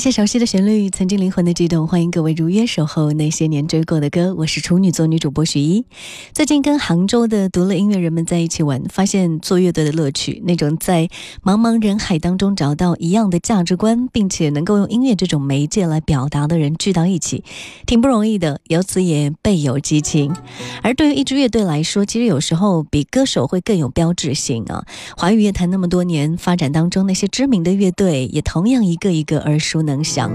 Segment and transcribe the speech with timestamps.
[0.00, 4.34] 些熟悉的旋律，曾经灵魂的悸动，欢迎各位如约守候那些年追过的歌。
[4.34, 5.84] 我是处女座女主播许一，
[6.32, 11.10] 最近跟杭州的独乐音乐人们在一起玩，发现做乐队的乐趣，那种在
[11.44, 17.44] 茫茫人海当中找到一样的价值观，并且能够用音乐这种媒介来表达的人聚到一起，
[17.84, 18.58] 挺不容易的。
[18.68, 20.34] 由此也倍有激情。
[20.82, 24.86] 而对于一支乐队来说，其实有时候比歌手会更有标志性啊。
[25.18, 30.30] 华语乐坛那么多年发展当中，那些知名的乐队也同样一个一个耳熟能详。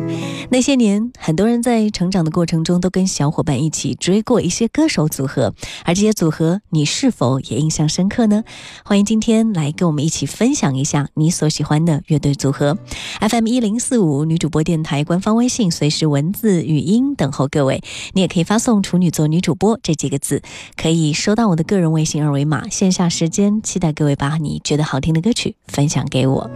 [0.50, 5.54] 那些年，很多人在成长的过程中都跟小伙伴一起追过一些歌手组合，
[5.84, 8.44] 而这些组合你是否也印象深刻呢？
[8.84, 12.78] 欢迎今天来跟我们一起分享一下你所喜欢的乐队组合。
[13.22, 17.82] FM 一零四五女主播电台官方微信随时文字、语音等候各位，
[18.14, 20.42] 你也可以发送“处女座女主播”这几个字，
[20.76, 22.68] 可以收到我的个人微信二维码。
[22.70, 26.50] 线下时间，期待各位把你觉得好听的歌曲分享给我。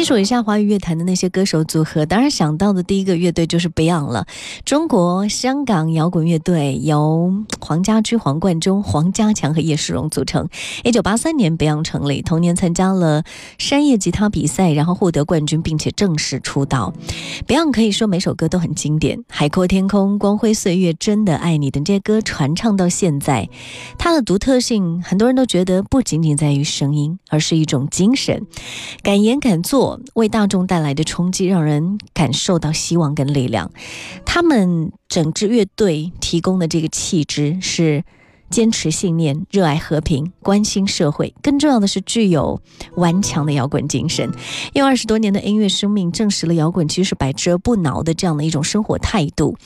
[0.00, 4.26] 细数一下华语乐坛的那些歌手组合，当然想到的第一个乐队就是 Beyond 了。
[4.64, 7.30] 中国香港摇滚乐队由
[7.60, 10.48] 黄家驹、黄贯中、黄家强和叶世荣组成。
[10.84, 13.24] 一九八三年，Beyond 成立，同年参加了
[13.58, 16.94] 山叶吉他比赛，然后获得冠军，并且正式出道。
[17.46, 23.50] Beyond 可以说每首歌都很经典，《海阔天空》《光辉岁月》《真的爱你》等这些歌传唱到现在，
[23.98, 28.46] 它的独特性，很多人都觉得不仅仅在于声音，而是一种精神，
[29.02, 29.89] 敢言敢做。
[30.14, 33.70] 为大众带来的冲击，让人感受到希望跟力量。
[34.24, 38.04] 他们整支乐队提供的这个气质是
[38.50, 42.60] 坚持信念、热爱和平、关心社会，更重要的是具有
[42.96, 44.30] 顽强的摇滚精神。
[44.74, 49.56] 用二十多年的音乐生命证实了摇滚其实是百折不挠的这样的一种生活态度。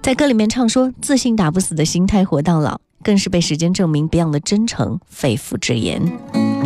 [0.00, 6.65] 在歌里面唱说“自信打不死的心态活到老”，更是被时间证明 Beyond 的真诚肺腑之言。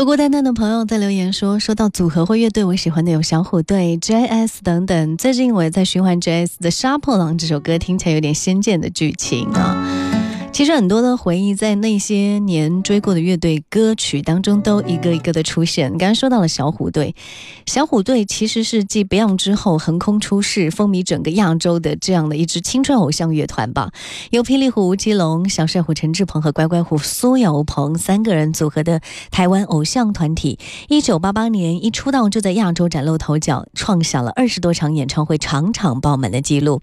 [0.00, 5.16] 孤孤单单的朋友在留言说，说到组合或乐队，我喜欢的有小虎队、JS 等等。
[5.18, 10.09] 最近我也在循环 JS 的《杀破狼》这首歌，听起来有点仙剑的剧情啊。
[10.52, 15.88] 其实很多的回忆在那些年追过的乐队歌曲当中都一个一个的出现。
[15.92, 17.14] 刚刚说到了小虎队，
[17.64, 23.90] 小虎队其实是继 Beyond 之后横空出世、风靡整个亚洲的这样的一支青春偶像乐团吧。
[24.30, 30.58] 由霹雳虎吴奇隆、小帅虎陈志朋和乖乖虎苏有朋三个人组合的台湾偶像团体。
[30.88, 36.82] 一九八八年一出道就在亚洲崭露头角，创下了二十多场演唱会场场爆满的记录。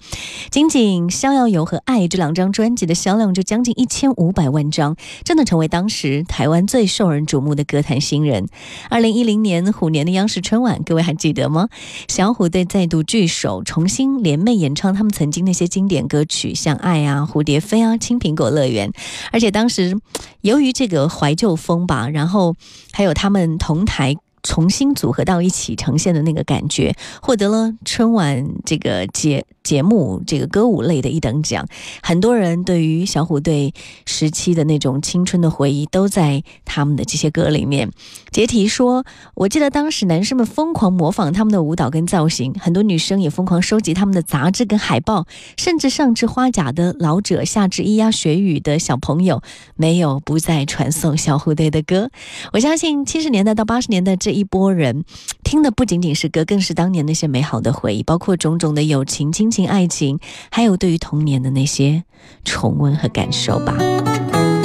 [0.49, 8.47] 仅仅《逍遥游》和《爱》这两张专辑的销量就将将近一千五百万张，真的成为当时台湾最受人瞩目的歌坛新人。
[8.87, 11.69] 二零一零年虎年的央视春晚，各位还记得吗？
[12.07, 18.89] 小虎队再度聚首，重新联袂演唱他们曾经那些经典歌曲，像《爱》啊、《蝴蝶飞》啊、《青苹果乐园》。
[19.31, 19.97] 而且当时
[20.41, 22.55] 由于这个怀旧风吧，然后
[22.91, 24.15] 还有他们同台。
[24.43, 31.67] 重新组合到一起呈现的那个感觉，获得了春晚这个节节目这个歌舞类的一等奖。
[32.01, 33.73] 很多人对于小虎队
[34.05, 37.91] 时期的那种青春的回忆，都在他们的这些歌里面。
[38.31, 39.03] 杰提说
[39.35, 49.41] ：“我记得当时男生们疯狂模仿他们的舞蹈跟造型，很多女生也疯狂收集他们的杂志跟海报，甚至上至花甲的老者，下至咿呀学语的小朋友，
[49.75, 52.09] 没有不再传颂小虎队的歌。
[52.53, 55.03] 我相信七十年代到八十年代这一波人，
[55.47, 60.19] 听的不仅仅是歌更是当年那些美好的回忆包括种种的友情亲情爱情
[60.51, 62.03] 还有对于童年的那些
[62.43, 64.56] 重温和感受吧。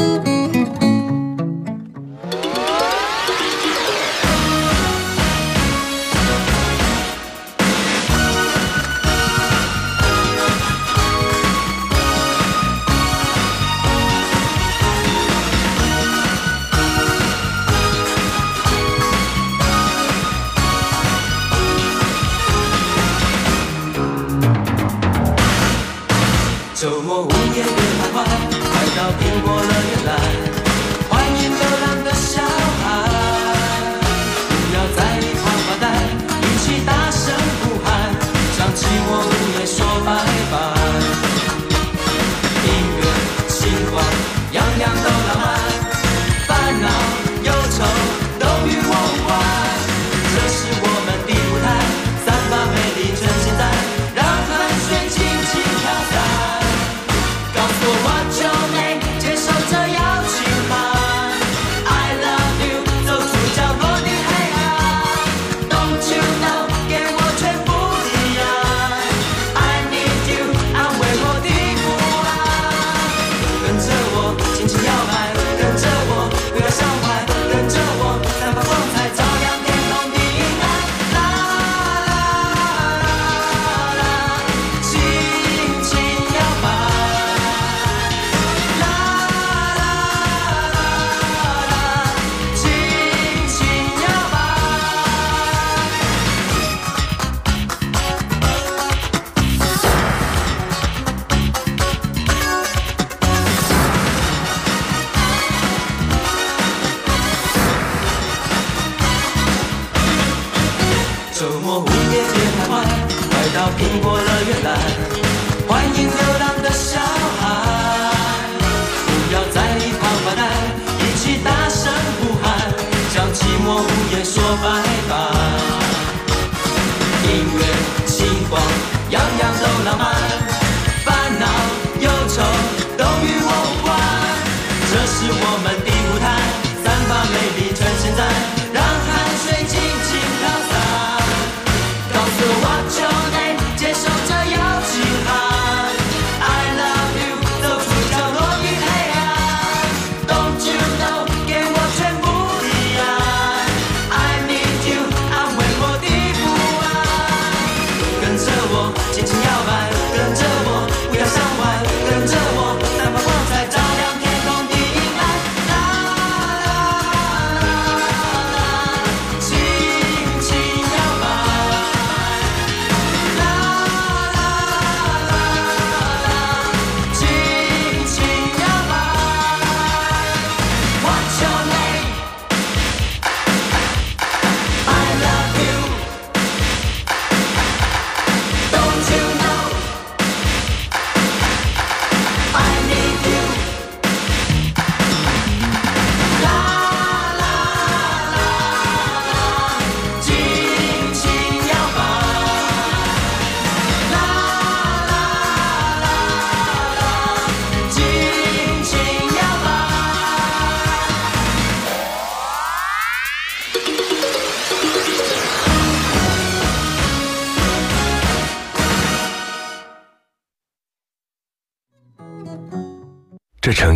[127.52, 128.01] Amen.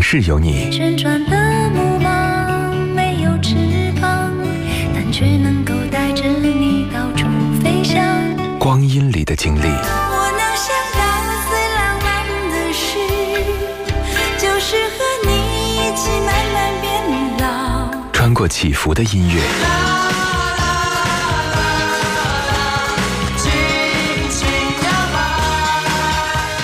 [0.08, 0.70] 是有你。
[0.70, 1.36] 旋转的
[1.70, 3.56] 木马没有翅
[4.00, 4.32] 膀
[4.94, 7.26] 但却能够带着你到处
[7.60, 8.00] 飞翔。
[8.56, 9.62] 光阴里的经历。
[14.38, 15.32] 就是和你
[15.74, 17.90] 一起慢慢变老。
[18.12, 19.42] 穿过起伏的音乐。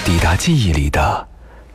[0.05, 1.27] 抵达记忆里的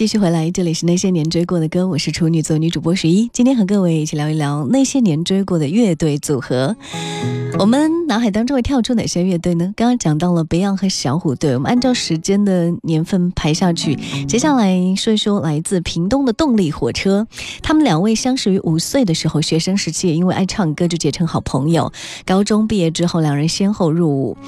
[0.00, 6.74] 继续回来，这里是那些年追过的歌，我是处女座女主播十一，今天和各位一起聊一聊那些年追过的乐队组合。
[7.58, 9.74] 我们脑海当中会跳出哪些乐队呢？
[9.76, 13.94] 刚刚讲到了 Beyond 和小虎队，我们按照时间的年份排下去，
[14.26, 17.26] 接下来说一说来自屏东的动力火车。
[17.60, 21.92] 他们两位相识于五岁的时候，学生时期也因为爱唱歌就结成好朋友。
[22.24, 24.38] 高中毕业之后，两人先后入伍。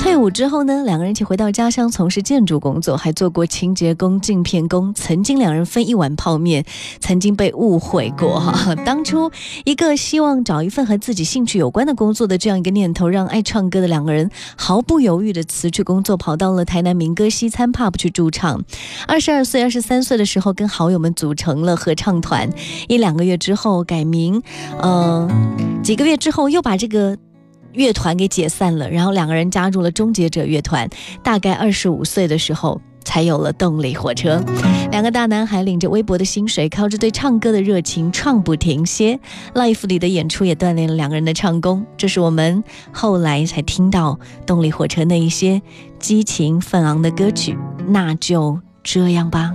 [0.00, 4.92] 退伍之后呢，两个人一起回到家乡从事建筑工作，还做过清洁工、镜片工。
[4.96, 6.64] 曾经两人分一碗泡面，
[6.98, 8.74] 曾经被误会过哈。
[8.84, 9.30] 当初
[9.64, 18.64] 一个希望找一份和自己兴趣有关的工作的这样一个念头，让爱唱歌的两个人毫不犹豫地辞去工作，跑到了台南民歌西餐 pub 去驻唱。
[19.06, 22.50] 二十二岁、二十三岁的时候，跟好友们组成了合唱团。
[22.88, 24.42] 一两个月之后改名，
[24.80, 25.28] 呃，
[25.84, 27.16] 几个月之后又把这个。
[27.72, 30.88] 乐团给解散了，然后两个人加入了终结者乐团。
[31.22, 34.42] 大概二十五岁的时候，才有了动力火车。
[34.90, 39.18] 两个大男孩领着微薄的薪水，靠着对唱歌的热情，唱不停歇。
[39.54, 41.86] Life 里的演出也锻炼了两个人的唱功。
[41.96, 45.62] 这是我们后来才听到动力火车那一些
[46.00, 47.56] 激情愤昂的歌曲。
[47.86, 49.54] 那就这样吧。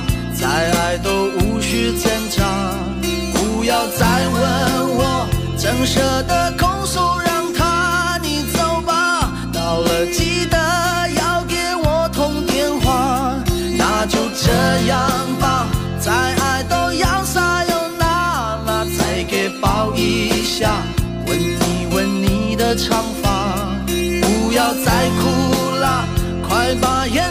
[0.51, 2.43] 再爱都无需挣扎。
[3.33, 9.31] 不要再问我，怎舍得空手让他你走吧。
[9.53, 10.57] 到了记得
[11.15, 13.33] 要给我通电话，
[13.77, 14.51] 那就这
[14.87, 14.99] 样
[15.39, 15.67] 吧，
[16.01, 20.81] 再爱都要撒又那拉，再给抱一下，
[21.27, 23.55] 吻一吻你的长发，
[23.87, 26.05] 不要再哭了，
[26.45, 27.30] 快把眼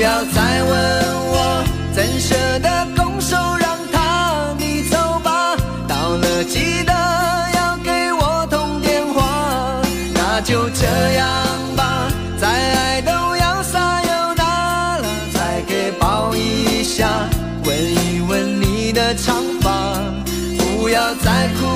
[0.00, 0.72] 不要再问
[1.30, 5.54] 我，怎舍得拱手让他你走吧。
[5.86, 6.92] 到了记得
[7.54, 9.82] 要给我通电话，
[10.14, 10.86] 那就这
[11.16, 11.28] 样
[11.76, 12.08] 吧，
[12.40, 14.42] 再爱都要撒又那
[15.02, 15.02] 拉，
[15.34, 17.06] 再给抱一下，
[17.66, 20.00] 吻一吻你的长发，
[20.56, 21.66] 不要再哭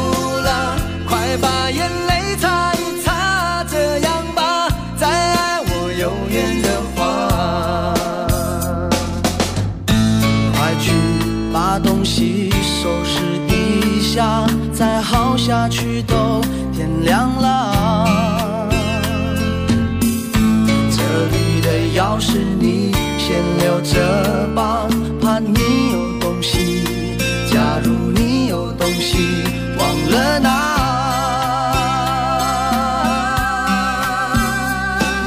[15.68, 16.40] 去都
[16.72, 18.68] 天亮了。
[20.90, 24.86] 这里的钥匙你先留着吧，
[25.20, 25.54] 怕你
[25.92, 26.84] 有东西。
[27.50, 29.44] 假如你有东西
[29.78, 30.48] 忘了拿，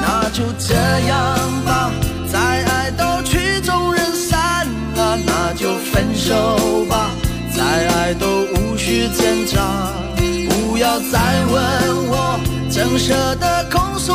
[0.01, 0.75] 那就这
[1.07, 1.17] 样
[1.65, 1.91] 吧，
[2.31, 7.09] 再爱都曲终人散了，那就分手吧，
[7.55, 9.96] 再爱都无需挣扎。
[10.99, 14.13] 再问我，怎舍得空手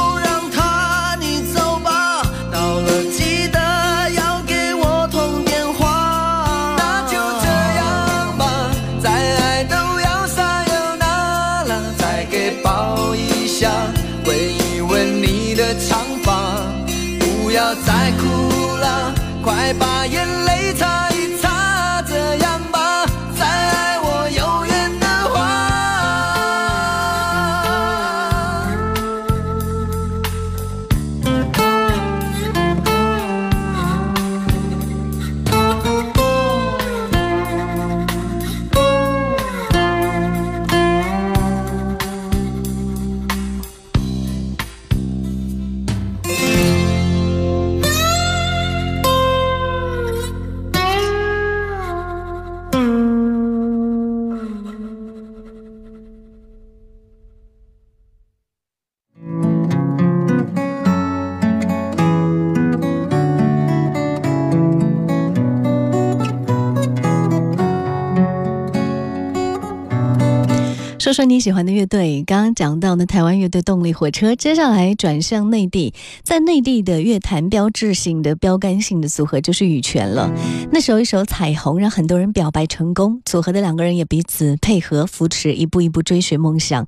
[71.12, 72.22] 说你喜欢的乐队。
[72.26, 80.32] 刚刚讲到的台湾乐队动力火车，接下来转向内地，在内地的乐坛标志性的标杆性的组合就是羽泉了。
[80.70, 86.86] 那首一首《彩虹》让很多人表白成功，组合的两个人也彼此配合扶持，一步一步追寻梦想。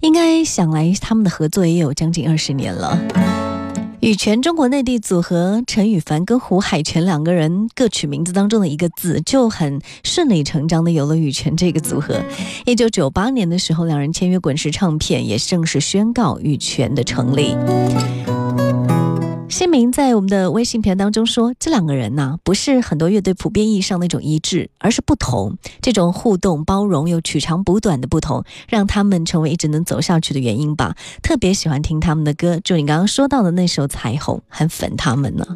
[0.00, 3.53] 应该想来，他们的合作也有将近二十年了。
[4.04, 12.22] 羽泉中国内地组合陈羽凡跟胡海泉两个人各取名字当中的一个字，就很顺理成章的有了羽泉这个组合。
[12.66, 17.56] 一九九八年的时候，两人签约滚石唱片，也正式宣告羽泉的成立。
[19.48, 25.56] 新明在我们的微信评论当中说，这两个人呢，不是很多乐队普遍意义上那种一致，而是不同。
[25.80, 30.96] 这种互动、包容又取长补短的不同，让他们成为一直能走下去的原因吧。
[31.22, 35.46] 特别喜欢听他们的歌，就你刚刚说到的那首《彩虹》，很粉他们呢。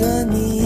[0.00, 0.59] 着你，